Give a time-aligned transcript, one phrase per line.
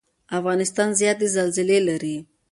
[0.39, 2.17] افغانستان زیاتې زلزلې لري.